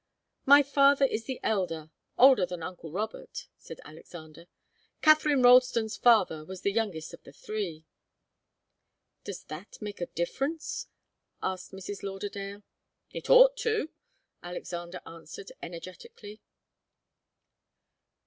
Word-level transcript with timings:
"My 0.47 0.63
father 0.63 1.05
is 1.05 1.25
the 1.25 1.39
elder 1.43 1.91
older 2.17 2.43
than 2.47 2.63
uncle 2.63 2.91
Robert," 2.91 3.45
said 3.59 3.79
Alexander. 3.85 4.47
"Katharine 5.03 5.43
Ralston's 5.43 5.95
father 5.95 6.43
was 6.43 6.61
the 6.61 6.71
youngest 6.71 7.13
of 7.13 7.21
the 7.21 7.31
three." 7.31 7.85
"Does 9.23 9.43
that 9.43 9.77
make 9.79 10.01
a 10.01 10.07
difference?" 10.07 10.87
asked 11.43 11.71
Mrs. 11.71 12.01
Lauderdale. 12.01 12.63
"It 13.11 13.29
ought 13.29 13.55
to!" 13.57 13.91
Alexander 14.41 15.01
answered, 15.05 15.51
energetically. 15.61 16.41